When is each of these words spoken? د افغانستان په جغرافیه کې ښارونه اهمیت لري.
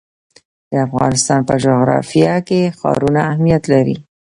د 0.69 0.71
افغانستان 0.87 1.39
په 1.49 1.53
جغرافیه 1.63 2.35
کې 2.47 2.61
ښارونه 2.79 3.19
اهمیت 3.31 3.63
لري. 3.73 3.95